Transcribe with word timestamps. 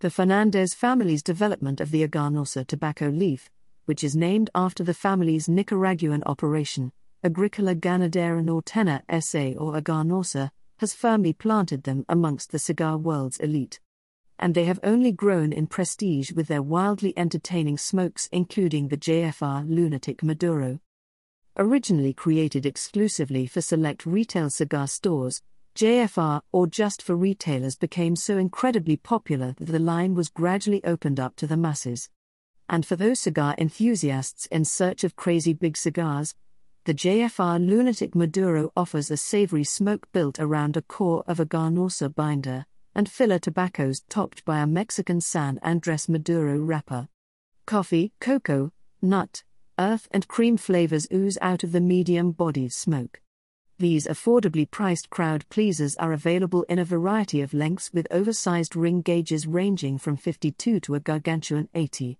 The 0.00 0.10
Fernandez 0.10 0.74
family's 0.74 1.24
development 1.24 1.80
of 1.80 1.90
the 1.90 2.06
Aganorsa 2.06 2.64
tobacco 2.64 3.08
leaf, 3.08 3.50
which 3.86 4.04
is 4.04 4.14
named 4.14 4.48
after 4.54 4.84
the 4.84 4.94
family's 4.94 5.48
Nicaraguan 5.48 6.22
operation, 6.24 6.92
Agricola 7.24 7.74
Ganadera 7.74 8.40
Nortena 8.44 9.02
SA 9.20 9.58
or 9.60 9.72
Aganorsa, 9.72 10.52
has 10.76 10.94
firmly 10.94 11.32
planted 11.32 11.82
them 11.82 12.04
amongst 12.08 12.52
the 12.52 12.60
cigar 12.60 12.96
world's 12.96 13.38
elite. 13.38 13.80
And 14.38 14.54
they 14.54 14.66
have 14.66 14.78
only 14.84 15.10
grown 15.10 15.52
in 15.52 15.66
prestige 15.66 16.30
with 16.30 16.46
their 16.46 16.62
wildly 16.62 17.12
entertaining 17.18 17.76
smokes, 17.76 18.28
including 18.30 18.86
the 18.86 18.96
JFR 18.96 19.68
Lunatic 19.68 20.22
Maduro. 20.22 20.78
Originally 21.56 22.12
created 22.12 22.64
exclusively 22.64 23.48
for 23.48 23.60
select 23.60 24.06
retail 24.06 24.48
cigar 24.48 24.86
stores, 24.86 25.42
JFR 25.78 26.40
or 26.50 26.66
just 26.66 27.00
for 27.00 27.14
retailers 27.14 27.76
became 27.76 28.16
so 28.16 28.36
incredibly 28.36 28.96
popular 28.96 29.54
that 29.58 29.70
the 29.70 29.78
line 29.78 30.16
was 30.16 30.28
gradually 30.28 30.82
opened 30.82 31.20
up 31.20 31.36
to 31.36 31.46
the 31.46 31.56
masses. 31.56 32.10
And 32.68 32.84
for 32.84 32.96
those 32.96 33.20
cigar 33.20 33.54
enthusiasts 33.58 34.46
in 34.46 34.64
search 34.64 35.04
of 35.04 35.14
crazy 35.14 35.52
big 35.52 35.76
cigars, 35.76 36.34
the 36.84 36.94
JFR 36.94 37.64
Lunatic 37.64 38.16
Maduro 38.16 38.72
offers 38.76 39.08
a 39.12 39.16
savory 39.16 39.62
smoke 39.62 40.08
built 40.10 40.40
around 40.40 40.76
a 40.76 40.82
core 40.82 41.22
of 41.28 41.38
Aganorsa 41.38 42.12
binder, 42.12 42.66
and 42.92 43.08
filler 43.08 43.38
tobaccos 43.38 44.00
topped 44.08 44.44
by 44.44 44.58
a 44.58 44.66
Mexican 44.66 45.20
San 45.20 45.60
Andres 45.62 46.08
Maduro 46.08 46.58
wrapper. 46.58 47.06
Coffee, 47.66 48.12
cocoa, 48.18 48.72
nut, 49.00 49.44
earth, 49.78 50.08
and 50.10 50.26
cream 50.26 50.56
flavors 50.56 51.06
ooze 51.12 51.38
out 51.40 51.62
of 51.62 51.70
the 51.70 51.80
medium 51.80 52.32
bodied 52.32 52.72
smoke. 52.72 53.20
These 53.80 54.08
affordably 54.08 54.68
priced 54.68 55.08
crowd 55.08 55.48
pleasers 55.50 55.94
are 55.96 56.12
available 56.12 56.64
in 56.64 56.80
a 56.80 56.84
variety 56.84 57.40
of 57.42 57.54
lengths 57.54 57.92
with 57.92 58.08
oversized 58.10 58.74
ring 58.74 59.02
gauges 59.02 59.46
ranging 59.46 59.98
from 59.98 60.16
52 60.16 60.80
to 60.80 60.94
a 60.96 61.00
gargantuan 61.00 61.68
80. 61.74 62.18